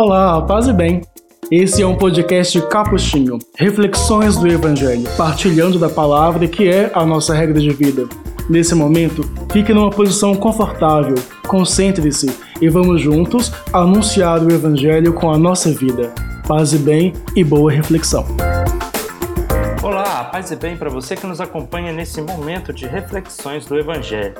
[0.00, 1.00] Olá, paz e bem.
[1.50, 7.34] Esse é um podcast capuchinho, reflexões do Evangelho, partilhando da palavra que é a nossa
[7.34, 8.06] regra de vida.
[8.48, 11.16] Nesse momento, fique numa posição confortável,
[11.48, 12.28] concentre-se
[12.60, 16.14] e vamos juntos anunciar o Evangelho com a nossa vida.
[16.46, 18.24] Paz e bem e boa reflexão.
[19.82, 24.36] Olá, paz e bem para você que nos acompanha nesse momento de reflexões do Evangelho.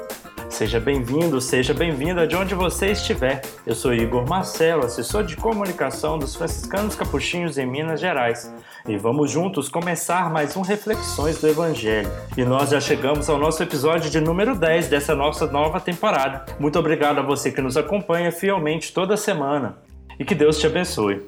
[0.49, 3.43] Seja bem-vindo, seja bem-vinda de onde você estiver.
[3.67, 8.53] Eu sou Igor Marcelo, assessor de comunicação dos franciscanos capuchinhos em Minas Gerais.
[8.89, 12.11] E vamos juntos começar mais um Reflexões do Evangelho.
[12.37, 16.47] E nós já chegamos ao nosso episódio de número 10 dessa nossa nova temporada.
[16.59, 19.79] Muito obrigado a você que nos acompanha fielmente toda semana.
[20.19, 21.23] E que Deus te abençoe.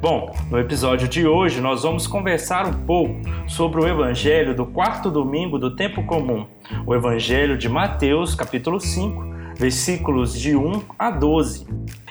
[0.00, 3.14] Bom, no episódio de hoje nós vamos conversar um pouco
[3.48, 6.46] sobre o evangelho do quarto domingo do tempo comum,
[6.86, 9.24] o evangelho de Mateus, capítulo 5,
[9.56, 11.66] versículos de 1 a 12.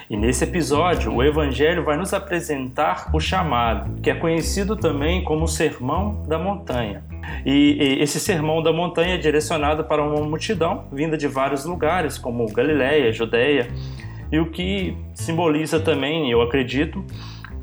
[0.09, 5.47] E nesse episódio, o Evangelho vai nos apresentar o chamado, que é conhecido também como
[5.47, 7.03] Sermão da Montanha.
[7.43, 12.19] E, e esse Sermão da Montanha é direcionado para uma multidão vinda de vários lugares,
[12.19, 13.67] como Galiléia, Judeia,
[14.31, 17.03] e o que simboliza também, eu acredito,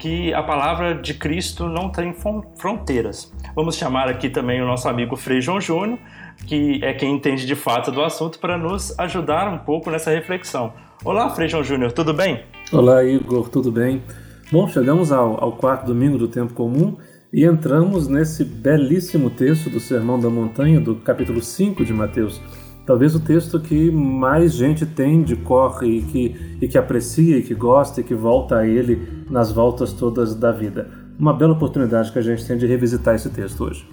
[0.03, 2.13] que a palavra de Cristo não tem
[2.57, 3.33] fronteiras.
[3.55, 5.97] Vamos chamar aqui também o nosso amigo Frei João Júnior,
[6.45, 10.73] que é quem entende de fato do assunto, para nos ajudar um pouco nessa reflexão.
[11.05, 12.43] Olá, Frei João Júnior, tudo bem?
[12.73, 14.03] Olá, Igor, tudo bem?
[14.51, 16.97] Bom, chegamos ao, ao quarto domingo do tempo comum
[17.33, 22.41] e entramos nesse belíssimo texto do Sermão da Montanha, do capítulo 5 de Mateus
[22.87, 27.43] talvez o texto que mais gente tem de cor e que, e que aprecia e
[27.43, 30.89] que gosta e que volta a ele nas voltas todas da vida.
[31.19, 33.87] Uma bela oportunidade que a gente tem de revisitar esse texto hoje.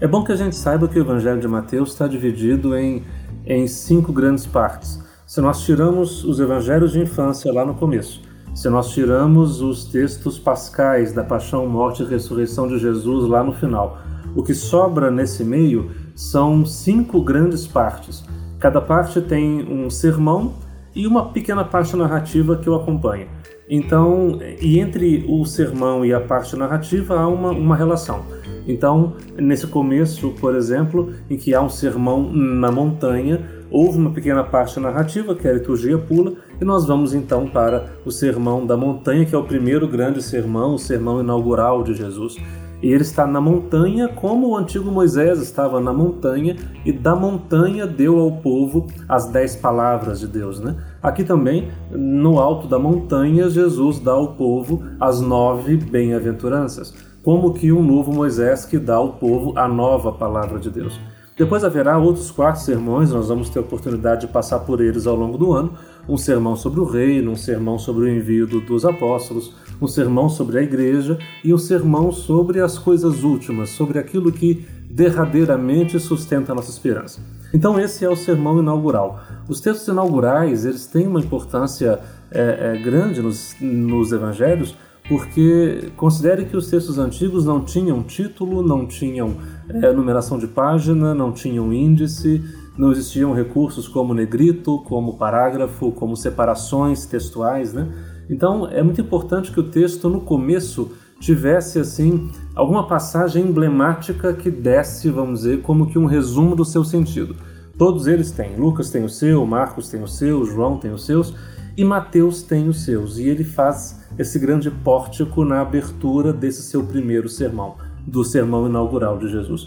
[0.00, 3.04] É bom que a gente saiba que o Evangelho de Mateus está dividido em,
[3.44, 4.98] em cinco grandes partes.
[5.26, 8.20] Se nós tiramos os evangelhos de infância lá no começo,
[8.54, 13.52] se nós tiramos os textos pascais da paixão, morte e ressurreição de Jesus lá no
[13.52, 13.98] final,
[14.34, 18.24] o que sobra nesse meio são cinco grandes partes.
[18.58, 20.54] Cada parte tem um sermão
[20.94, 23.26] e uma pequena parte narrativa que o acompanha.
[23.68, 28.24] Então, e entre o sermão e a parte narrativa há uma, uma relação.
[28.66, 34.42] Então, nesse começo, por exemplo, em que há um sermão na montanha, houve uma pequena
[34.42, 39.24] parte narrativa que a liturgia pula, e nós vamos então para o sermão da montanha,
[39.24, 42.36] que é o primeiro grande sermão, o sermão inaugural de Jesus.
[42.82, 47.86] E ele está na montanha como o antigo Moisés estava na montanha e da montanha
[47.86, 50.60] deu ao povo as dez palavras de Deus.
[50.60, 50.76] Né?
[51.02, 57.70] Aqui também, no alto da montanha, Jesus dá ao povo as nove bem-aventuranças, como que
[57.70, 60.98] um novo Moisés que dá ao povo a nova palavra de Deus.
[61.40, 65.16] Depois haverá outros quatro sermões, nós vamos ter a oportunidade de passar por eles ao
[65.16, 65.72] longo do ano.
[66.06, 70.58] Um sermão sobre o reino, um sermão sobre o envio dos apóstolos, um sermão sobre
[70.58, 76.54] a igreja e um sermão sobre as coisas últimas, sobre aquilo que derradeiramente sustenta a
[76.54, 77.22] nossa esperança.
[77.54, 79.18] Então esse é o sermão inaugural.
[79.48, 82.00] Os textos inaugurais eles têm uma importância
[82.30, 84.76] é, é, grande nos, nos evangelhos
[85.10, 89.38] porque considere que os textos antigos não tinham título, não tinham
[89.68, 92.40] é, numeração de página, não tinham índice,
[92.78, 97.88] não existiam recursos como negrito, como parágrafo, como separações textuais, né?
[98.30, 104.48] Então é muito importante que o texto no começo tivesse assim alguma passagem emblemática que
[104.48, 107.34] desse, vamos dizer, como que um resumo do seu sentido.
[107.76, 108.54] Todos eles têm.
[108.54, 111.34] Lucas tem o seu, Marcos tem o seu, João tem os seus
[111.80, 113.16] e Mateus tem os seus.
[113.16, 117.76] E ele faz esse grande pórtico na abertura desse seu primeiro sermão,
[118.06, 119.66] do sermão inaugural de Jesus.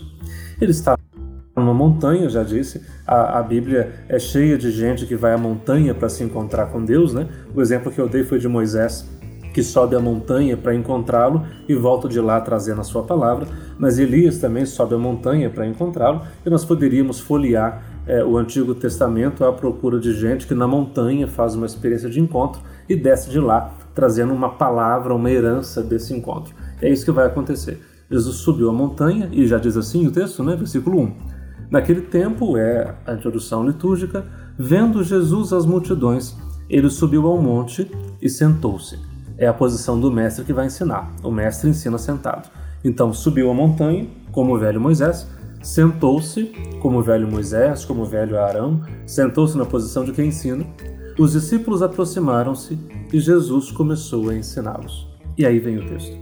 [0.61, 0.95] Ele está
[1.57, 5.95] numa montanha, já disse, a, a, Bíblia é cheia de gente que vai à montanha
[5.95, 7.27] para se encontrar com Deus, né?
[7.55, 9.09] O exemplo que eu dei foi de Moisés,
[9.51, 13.47] que sobe a montanha para encontrá-lo e volta de lá trazendo a sua palavra,
[13.79, 18.75] mas Elias também sobe a montanha para encontrá-lo, e nós poderíamos folhear é, o Antigo
[18.75, 23.29] Testamento à procura de gente que na montanha faz uma experiência de encontro e desce
[23.29, 26.53] de lá trazendo uma palavra, uma herança desse encontro.
[26.81, 27.79] É isso que vai acontecer.
[28.09, 30.55] Jesus subiu a montanha, e já diz assim o texto, né?
[30.55, 31.13] versículo 1
[31.69, 34.25] Naquele tempo, é a introdução litúrgica,
[34.57, 36.35] vendo Jesus as multidões,
[36.69, 37.89] ele subiu ao monte
[38.21, 38.99] e sentou-se.
[39.37, 41.11] É a posição do mestre que vai ensinar.
[41.23, 42.49] O mestre ensina sentado.
[42.83, 45.27] Então, subiu a montanha, como o velho Moisés,
[45.63, 46.51] sentou-se,
[46.81, 50.65] como o velho Moisés, como o velho Arão, sentou-se na posição de quem ensina.
[51.17, 52.77] Os discípulos aproximaram-se
[53.11, 55.07] e Jesus começou a ensiná-los.
[55.37, 56.15] E aí vem o texto.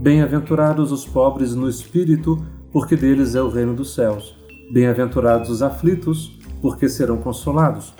[0.00, 2.36] Bem-aventurados os pobres no espírito,
[2.72, 4.36] porque deles é o reino dos céus.
[4.72, 7.94] Bem-aventurados os aflitos, porque serão consolados.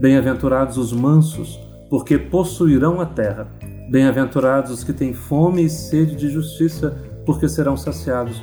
[0.00, 1.58] Bem-aventurados os mansos,
[1.88, 3.46] porque possuirão a terra.
[3.90, 8.42] Bem-aventurados os que têm fome e sede de justiça, porque serão saciados.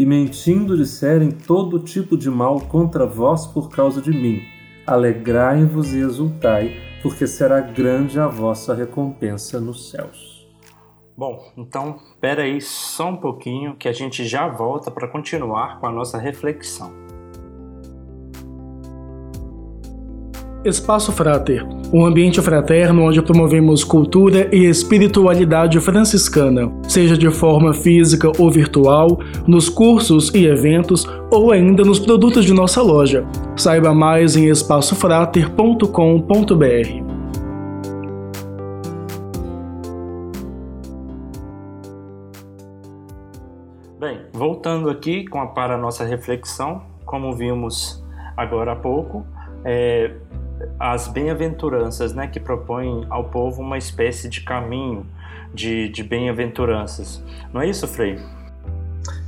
[0.00, 4.40] e mentindo disserem todo tipo de mal contra vós por causa de mim.
[4.86, 10.48] Alegrai-vos e exultai, porque será grande a vossa recompensa nos céus.
[11.14, 15.86] Bom, então espera aí só um pouquinho que a gente já volta para continuar com
[15.86, 16.99] a nossa reflexão.
[20.62, 28.30] Espaço Frater, um ambiente fraterno onde promovemos cultura e espiritualidade franciscana, seja de forma física
[28.38, 33.26] ou virtual, nos cursos e eventos ou ainda nos produtos de nossa loja.
[33.56, 37.10] Saiba mais em espaçofrater.com.br.
[43.98, 48.04] Bem, voltando aqui a, para a nossa reflexão, como vimos
[48.36, 49.24] agora há pouco,
[49.64, 50.12] é,
[50.78, 55.06] as bem-aventuranças, né, que propõem ao povo uma espécie de caminho
[55.54, 57.22] de, de bem-aventuranças.
[57.52, 58.18] Não é isso, Frei?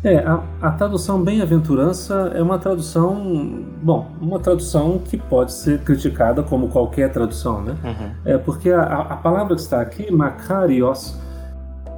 [0.04, 6.42] É, a, a tradução bem-aventurança é uma tradução, bom, uma tradução que pode ser criticada
[6.42, 7.76] como qualquer tradução, né?
[7.84, 8.10] Uhum.
[8.24, 11.16] É porque a, a palavra que está aqui, makarios,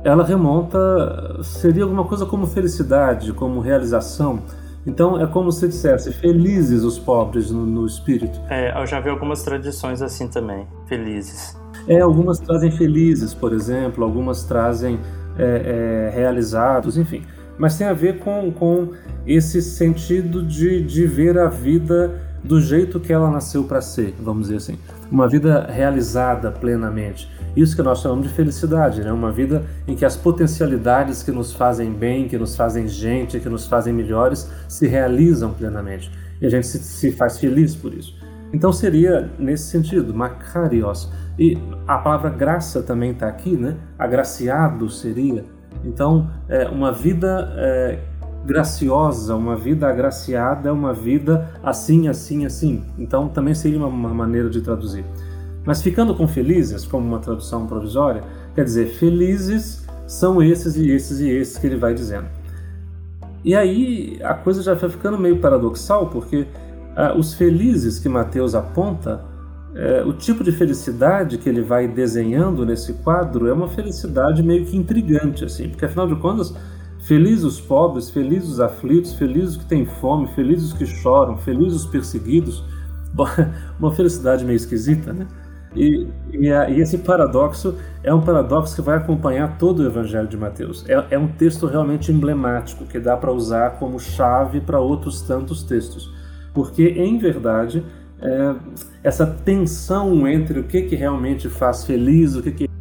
[0.05, 4.41] ela remonta, seria alguma coisa como felicidade, como realização.
[4.87, 8.39] Então é como se dissesse felizes os pobres no, no espírito.
[8.51, 11.57] É, eu já vi algumas tradições assim também, felizes.
[11.89, 14.99] É, algumas trazem felizes, por exemplo, algumas trazem
[15.39, 17.23] é, é, realizados, enfim.
[17.57, 18.91] Mas tem a ver com, com
[19.27, 24.45] esse sentido de, de ver a vida do jeito que ela nasceu para ser, vamos
[24.45, 24.79] dizer assim.
[25.11, 27.29] Uma vida realizada plenamente.
[27.57, 29.11] Isso que nós chamamos de felicidade, né?
[29.11, 33.49] Uma vida em que as potencialidades que nos fazem bem, que nos fazem gente, que
[33.49, 36.11] nos fazem melhores, se realizam plenamente.
[36.41, 38.15] E a gente se, se faz feliz por isso.
[38.53, 41.11] Então seria nesse sentido, Macarios.
[41.39, 43.77] E a palavra graça também está aqui, né?
[43.99, 45.45] Agraciado seria.
[45.85, 47.99] Então, é uma vida é,
[48.45, 52.85] graciosa, uma vida agraciada uma vida assim, assim, assim.
[52.99, 55.05] Então também seria uma, uma maneira de traduzir.
[55.65, 58.23] Mas ficando com felizes, como uma tradução provisória,
[58.55, 62.27] quer dizer, felizes são esses e esses e esses que ele vai dizendo.
[63.43, 66.47] E aí a coisa já vai ficando meio paradoxal, porque
[66.95, 69.25] ah, os felizes que Mateus aponta,
[69.75, 74.65] é, o tipo de felicidade que ele vai desenhando nesse quadro é uma felicidade meio
[74.65, 76.55] que intrigante, assim, porque afinal de contas
[77.05, 81.37] Felizes os pobres, felizes os aflitos, felizes os que têm fome, felizes os que choram,
[81.37, 82.65] felizes os perseguidos.
[83.79, 85.27] Uma felicidade meio esquisita, né?
[85.77, 90.37] E, e, e, esse paradoxo é um paradoxo que vai acompanhar todo o Evangelho de
[90.37, 90.89] Mateus.
[90.89, 95.63] É, é um texto realmente emblemático que dá para usar como chave para outros tantos
[95.63, 96.11] textos.
[96.55, 97.85] Porque, em verdade,
[98.23, 98.55] é,
[99.03, 102.74] essa tensão entre o que, que realmente faz feliz, o que, que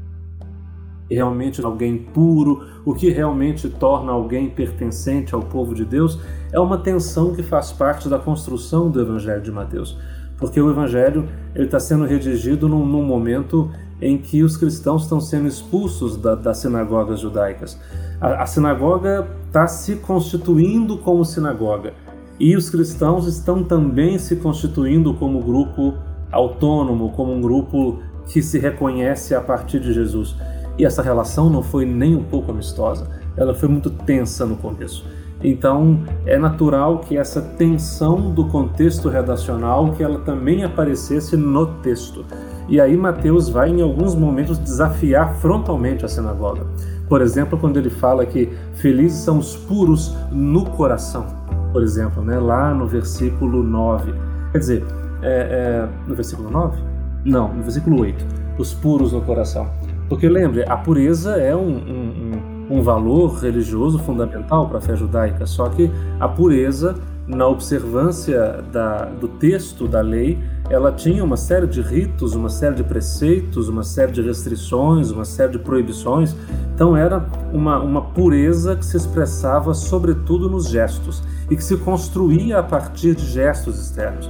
[1.13, 6.19] realmente alguém puro, o que realmente torna alguém pertencente ao povo de Deus,
[6.51, 9.97] é uma tensão que faz parte da construção do Evangelho de Mateus.
[10.37, 15.47] Porque o Evangelho está sendo redigido num, num, momento em que os cristãos estão sendo
[15.47, 17.79] expulsos da, das sinagogas judaicas.
[18.19, 21.93] A, a sinagoga está se constituindo como sinagoga.
[22.39, 25.93] E os cristãos estão também se constituindo como grupo
[26.31, 30.35] autônomo, como um grupo que se reconhece a partir de Jesus.
[30.77, 35.05] E essa relação não foi nem um pouco amistosa, ela foi muito tensa no começo.
[35.43, 42.25] Então, é natural que essa tensão do contexto redacional que ela também aparecesse no texto.
[42.69, 46.65] E aí Mateus vai em alguns momentos desafiar frontalmente a sinagoga.
[47.09, 51.25] Por exemplo, quando ele fala que felizes são os puros no coração,
[51.73, 52.39] por exemplo, né?
[52.39, 54.13] lá no versículo 9.
[54.53, 54.85] Quer dizer,
[55.21, 56.81] é, é, no versículo 9?
[57.25, 58.25] Não, no versículo 8.
[58.57, 59.67] Os puros no coração.
[60.13, 65.47] Porque lembre, a pureza é um, um, um valor religioso fundamental para a fé judaica,
[65.47, 65.89] só que
[66.19, 66.93] a pureza,
[67.25, 70.37] na observância da, do texto da lei,
[70.69, 75.25] ela tinha uma série de ritos, uma série de preceitos, uma série de restrições, uma
[75.25, 76.35] série de proibições.
[76.75, 82.59] Então era uma, uma pureza que se expressava sobretudo nos gestos e que se construía
[82.59, 84.29] a partir de gestos externos.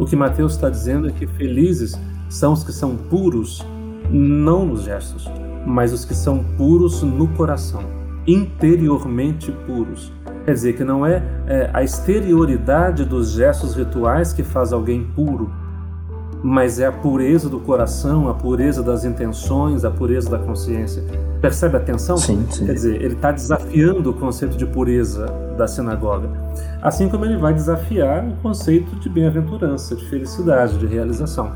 [0.00, 1.96] O que Mateus está dizendo é que felizes
[2.28, 3.64] são os que são puros
[4.10, 5.30] não nos gestos,
[5.66, 7.82] mas os que são puros no coração,
[8.26, 10.12] interiormente puros.
[10.44, 15.50] Quer dizer, que não é, é a exterioridade dos gestos rituais que faz alguém puro,
[16.42, 21.02] mas é a pureza do coração, a pureza das intenções, a pureza da consciência.
[21.40, 22.18] Percebe a tensão?
[22.18, 22.66] Sim, sim.
[22.66, 26.28] Quer dizer, ele está desafiando o conceito de pureza da sinagoga,
[26.82, 31.52] assim como ele vai desafiar o conceito de bem-aventurança, de felicidade, de realização.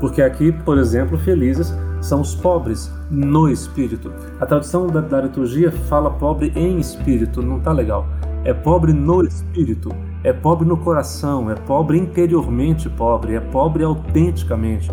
[0.00, 4.12] Porque aqui, por exemplo, felizes são os pobres no espírito.
[4.40, 8.06] A tradução da, da liturgia fala pobre em espírito, não está legal.
[8.44, 9.90] É pobre no espírito,
[10.24, 14.90] é pobre no coração, é pobre interiormente pobre, é pobre autenticamente,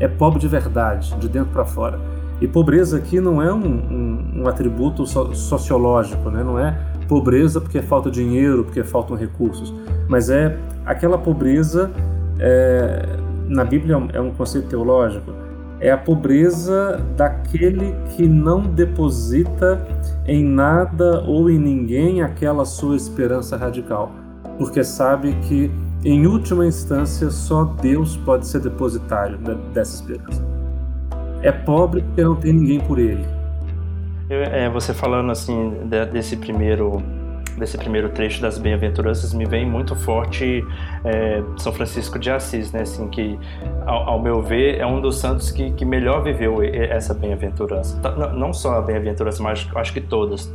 [0.00, 2.00] é pobre de verdade, de dentro para fora.
[2.40, 6.42] E pobreza aqui não é um, um, um atributo so, sociológico, né?
[6.42, 9.72] não é pobreza porque falta dinheiro, porque faltam recursos,
[10.08, 11.90] mas é aquela pobreza,
[12.38, 13.06] é,
[13.46, 15.32] na Bíblia é um conceito teológico,
[15.80, 19.86] é a pobreza daquele que não deposita
[20.26, 24.10] em nada ou em ninguém aquela sua esperança radical,
[24.58, 25.70] porque sabe que,
[26.04, 29.38] em última instância, só Deus pode ser depositário
[29.72, 30.42] dessa esperança.
[31.42, 33.24] É pobre porque não tem ninguém por ele.
[34.28, 35.72] Eu, é, você falando assim
[36.12, 37.02] desse primeiro
[37.58, 40.64] desse primeiro trecho das bem-aventuranças me vem muito forte
[41.04, 42.82] é, São Francisco de Assis, né?
[42.82, 43.38] Assim, que,
[43.84, 47.98] ao, ao, meu ver, é um dos santos que, que melhor viveu essa bem-aventurança.
[48.00, 50.52] Tá, não só a bem-aventurança, mas acho que todas.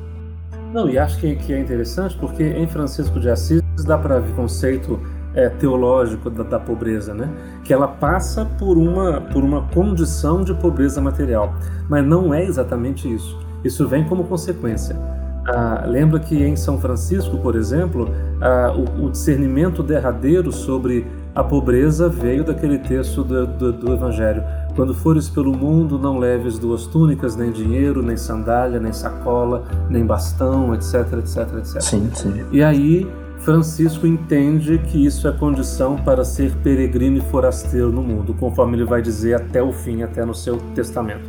[0.73, 4.33] Não, e acho que, que é interessante porque em Francisco de Assis dá para ver
[4.35, 4.99] conceito
[5.33, 7.29] é, teológico da, da, pobreza, né?
[7.63, 11.53] Que ela passa por uma, por uma condição de pobreza material,
[11.89, 13.39] mas não é exatamente isso.
[13.63, 14.95] Isso vem como consequência.
[15.47, 21.43] Ah, lembra que em São Francisco, por exemplo, ah, o, o, discernimento derradeiro sobre a
[21.43, 24.43] pobreza veio daquele texto do, do, do, Evangelho.
[24.75, 30.05] Quando fores pelo mundo, não leves duas túnicas, nem dinheiro, nem sandália, nem sacola, nem
[30.05, 31.81] bastão, etc, etc, etc.
[31.81, 32.45] Sim, sim.
[32.51, 38.35] E aí Francisco entende que isso é condição para ser peregrino e forasteiro no mundo,
[38.35, 41.27] conforme ele vai dizer até o fim, até no seu testamento.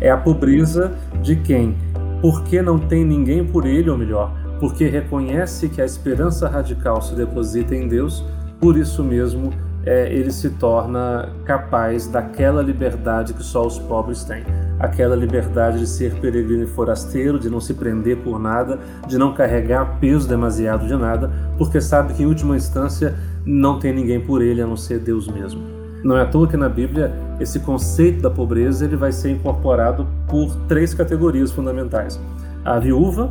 [0.00, 1.76] É a pobreza de quem
[2.20, 7.14] porque não tem ninguém por ele, ou melhor, porque reconhece que a esperança radical se
[7.14, 8.24] deposita em Deus,
[8.60, 9.52] por isso mesmo
[9.84, 14.44] é, ele se torna capaz daquela liberdade que só os pobres têm.
[14.78, 19.32] Aquela liberdade de ser peregrino e forasteiro, de não se prender por nada, de não
[19.32, 24.42] carregar peso demasiado de nada, porque sabe que em última instância não tem ninguém por
[24.42, 25.79] ele a não ser Deus mesmo.
[26.02, 30.06] Não é à toa que na Bíblia esse conceito da pobreza ele vai ser incorporado
[30.26, 32.20] por três categorias fundamentais:
[32.64, 33.30] a viúva,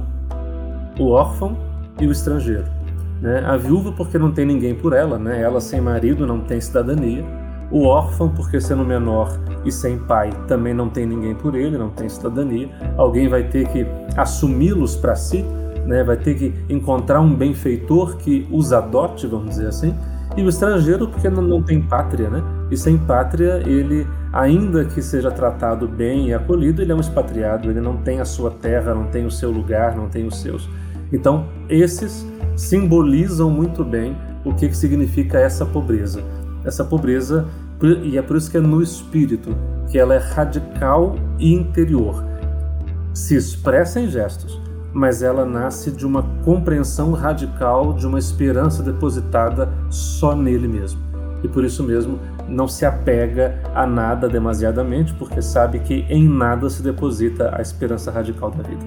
[1.00, 1.58] o órfão
[2.00, 2.66] e o estrangeiro.
[3.22, 3.44] Né?
[3.46, 5.42] A viúva porque não tem ninguém por ela, né?
[5.42, 7.24] ela sem marido não tem cidadania.
[7.72, 11.90] O órfão porque sendo menor e sem pai também não tem ninguém por ele, não
[11.90, 12.70] tem cidadania.
[12.98, 13.86] Alguém vai ter que
[14.18, 15.46] assumi-los para si,
[15.86, 16.04] né?
[16.04, 19.94] vai ter que encontrar um benfeitor que os adote, vamos dizer assim.
[20.36, 22.44] E o estrangeiro porque não, não tem pátria, né?
[22.72, 27.70] E sem pátria, ele, ainda que seja tratado bem e acolhido, ele é um expatriado,
[27.70, 30.70] ele não tem a sua terra, não tem o seu lugar, não tem os seus.
[31.12, 36.24] Então, esses simbolizam muito bem o que, que significa essa pobreza.
[36.64, 37.48] Essa pobreza,
[38.04, 39.56] e é por isso que é no espírito,
[39.90, 42.24] que ela é radical e interior.
[43.14, 44.62] Se expressa em gestos,
[44.94, 51.09] mas ela nasce de uma compreensão radical de uma esperança depositada só nele mesmo.
[51.44, 56.70] E por isso mesmo não se apega a nada demasiadamente, porque sabe que em nada
[56.70, 58.86] se deposita a esperança radical da vida.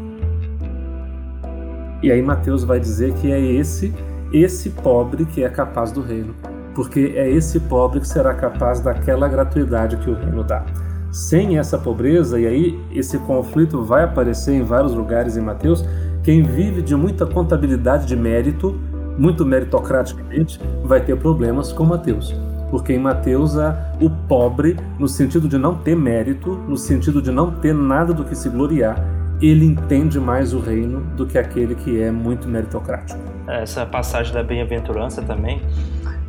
[2.03, 3.95] E aí Mateus vai dizer que é esse
[4.33, 6.35] esse pobre que é capaz do reino,
[6.75, 10.65] porque é esse pobre que será capaz daquela gratuidade que o reino dá.
[11.11, 15.85] Sem essa pobreza, e aí esse conflito vai aparecer em vários lugares em Mateus,
[16.23, 18.81] quem vive de muita contabilidade de mérito,
[19.19, 22.35] muito meritocraticamente, vai ter problemas com Mateus
[22.73, 27.31] porque em Mateus há o pobre, no sentido de não ter mérito, no sentido de
[27.31, 28.97] não ter nada do que se gloriar,
[29.43, 33.21] ele entende mais o reino do que aquele que é muito meritocrático.
[33.47, 35.61] Essa passagem da bem-aventurança também,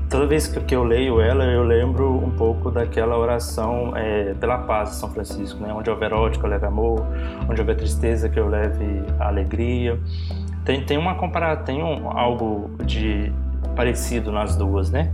[0.10, 4.90] toda vez que eu leio ela, eu lembro um pouco daquela oração é, pela paz
[4.90, 5.72] de São Francisco, né?
[5.74, 7.06] onde houver ódio que eu leve amor,
[7.50, 9.98] onde houver tristeza que eu leve alegria.
[10.66, 13.32] Tem, tem uma compara tem um, algo de
[13.76, 15.12] parecido nas duas, né?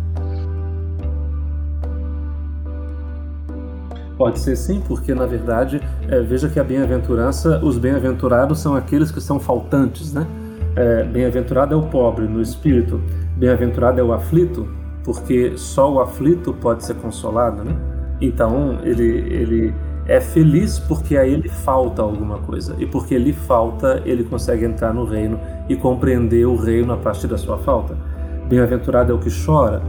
[4.17, 9.11] Pode ser sim, porque na verdade, é, veja que a bem-aventurança, os bem-aventurados são aqueles
[9.11, 10.27] que são faltantes, né?
[10.75, 13.01] É, bem-aventurado é o pobre no espírito,
[13.37, 14.67] bem-aventurado é o aflito,
[15.03, 17.75] porque só o aflito pode ser consolado, né?
[18.21, 19.73] Então ele, ele
[20.09, 22.75] é feliz porque a ele falta alguma coisa.
[22.79, 25.39] E porque lhe falta, ele consegue entrar no reino
[25.69, 27.95] e compreender o reino a partir da sua falta.
[28.49, 29.83] Bem-aventurado é o que chora,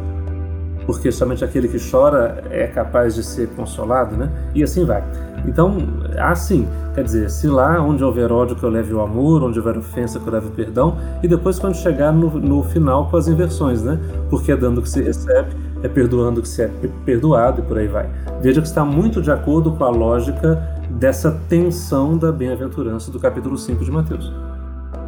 [0.87, 4.31] porque somente aquele que chora é capaz de ser consolado, né?
[4.55, 5.03] E assim vai.
[5.47, 5.79] Então,
[6.19, 9.79] assim, quer dizer, se lá onde houver ódio que eu leve o amor, onde houver
[9.79, 13.29] ofensa que eu leve o perdão, e depois quando chegar no, no final com as
[13.29, 13.99] inversões, né?
[14.29, 15.51] Porque é dando que se recebe,
[15.83, 16.71] é perdoando que se é
[17.05, 18.09] perdoado e por aí vai.
[18.41, 20.57] Veja que está muito de acordo com a lógica
[20.91, 24.50] dessa tensão da bem-aventurança do capítulo 5 de Mateus.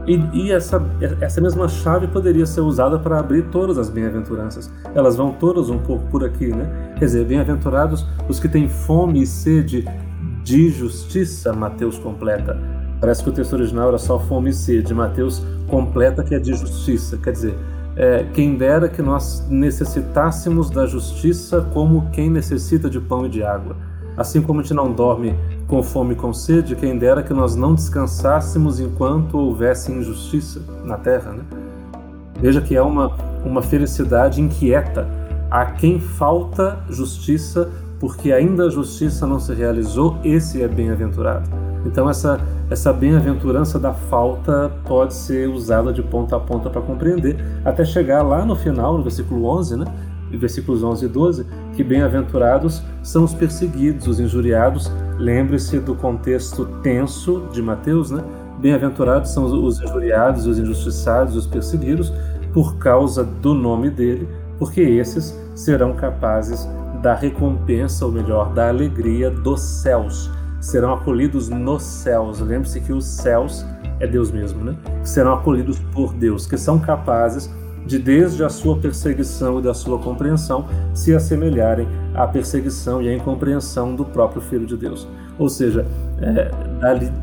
[0.06, 0.82] E, e, essa,
[1.21, 4.71] essa mesma chave poderia ser usada para abrir todas as bem-aventuranças.
[4.94, 6.94] Elas vão todas um pouco por aqui, né?
[6.99, 9.85] Quer dizer, bem-aventurados os que têm fome e sede
[10.42, 12.59] de justiça, Mateus completa.
[13.00, 16.52] Parece que o texto original era só fome e sede, Mateus completa que é de
[16.54, 17.16] justiça.
[17.16, 17.54] Quer dizer,
[17.97, 23.42] é, quem dera que nós necessitássemos da justiça como quem necessita de pão e de
[23.42, 23.76] água.
[24.16, 25.35] Assim como a gente não dorme
[25.73, 30.99] com fome e com sede, quem dera que nós não descansássemos enquanto houvesse injustiça na
[30.99, 31.33] terra.
[31.33, 31.45] Né?
[32.38, 35.09] Veja que é uma, uma felicidade inquieta
[35.50, 41.49] a quem falta justiça, porque ainda a justiça não se realizou, esse é bem-aventurado.
[41.87, 42.38] Então, essa,
[42.69, 48.21] essa bem-aventurança da falta pode ser usada de ponta a ponta para compreender, até chegar
[48.21, 49.87] lá no final, no versículo 11, né?
[50.37, 54.91] versículos 11 e 12, que bem-aventurados são os perseguidos, os injuriados.
[55.19, 58.23] Lembre-se do contexto tenso de Mateus, né?
[58.59, 62.12] Bem-aventurados são os injuriados, os injustiçados, os perseguidos,
[62.52, 66.69] por causa do nome dele, porque esses serão capazes
[67.02, 70.31] da recompensa, ou melhor, da alegria dos céus.
[70.61, 72.38] Serão acolhidos nos céus.
[72.38, 73.67] Lembre-se que os céus
[73.99, 74.76] é Deus mesmo, né?
[75.02, 77.50] Serão acolhidos por Deus, que são capazes
[77.87, 83.15] de desde a sua perseguição e da sua compreensão se assemelharem à perseguição e à
[83.15, 85.09] incompreensão do próprio Filho de Deus.
[85.39, 85.87] Ou seja,
[86.21, 86.51] é,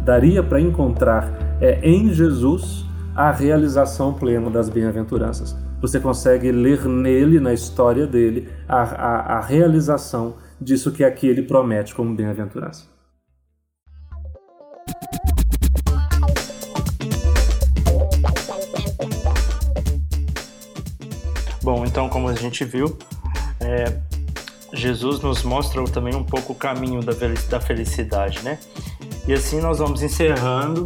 [0.04, 5.56] daria para encontrar é, em Jesus a realização plena das bem-aventuranças.
[5.82, 11.44] Você consegue ler nele, na história dele, a, a, a realização disso que aqui ele
[11.44, 12.99] promete como bem-aventurança.
[21.72, 22.98] Bom, então, como a gente viu,
[23.60, 23.94] é,
[24.74, 27.14] Jesus nos mostra também um pouco o caminho da,
[27.48, 28.58] da felicidade, né?
[29.28, 30.86] E assim nós vamos encerrando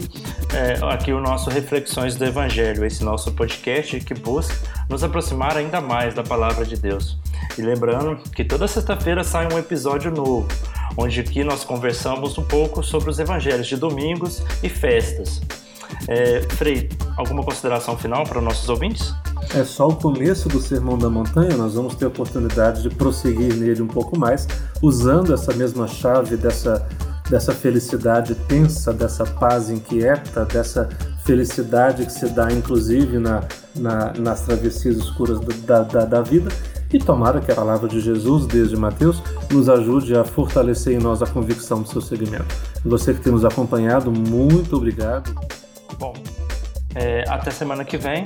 [0.54, 4.54] é, aqui o nosso Reflexões do Evangelho, esse nosso podcast que busca
[4.89, 7.17] nos aproximar ainda mais da palavra de Deus.
[7.58, 10.50] E lembrando que toda sexta-feira sai um episódio novo,
[10.98, 15.41] onde aqui nós conversamos um pouco sobre os evangelhos de domingos e festas.
[16.10, 19.13] É, Frei, alguma consideração final para nossos ouvintes?
[19.56, 23.56] É só o começo do Sermão da Montanha, nós vamos ter a oportunidade de prosseguir
[23.56, 24.48] nele um pouco mais,
[24.82, 26.88] usando essa mesma chave dessa,
[27.30, 30.90] dessa felicidade tensa, dessa paz inquieta, dessa
[31.24, 33.44] felicidade que se dá inclusive na,
[33.76, 36.50] na, nas travessias escuras da, da, da vida.
[36.92, 41.24] E tomara que a palavra de Jesus, desde Mateus, nos ajude a fortalecer em nós
[41.24, 42.46] a convicção do seu segmento.
[42.86, 45.34] Você que tem nos acompanhado, muito obrigado.
[45.98, 46.14] Bom,
[46.96, 48.24] é, até semana que vem.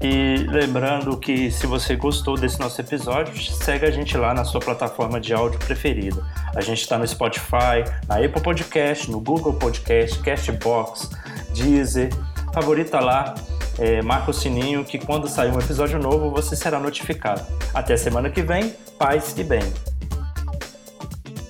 [0.00, 4.60] E lembrando que se você gostou desse nosso episódio, segue a gente lá na sua
[4.60, 6.22] plataforma de áudio preferida.
[6.54, 11.10] A gente está no Spotify, na Apple Podcast, no Google Podcast, Castbox,
[11.54, 12.10] Deezer.
[12.52, 13.34] Favorita lá,
[13.78, 17.42] é, marca o sininho que quando sair um episódio novo você será notificado.
[17.72, 19.62] Até semana que vem, paz e bem.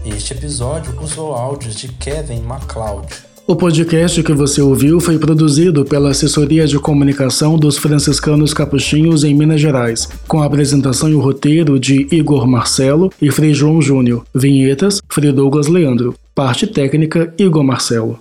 [0.05, 3.34] Este episódio usou áudios de Kevin MacLeod.
[3.46, 9.35] O podcast que você ouviu foi produzido pela Assessoria de Comunicação dos Franciscanos Capuchinhos em
[9.35, 14.24] Minas Gerais, com a apresentação e o roteiro de Igor Marcelo e Frei João Júnior.
[14.35, 16.14] Vinhetas, Frei Douglas Leandro.
[16.35, 18.18] Parte técnica, Igor Marcelo.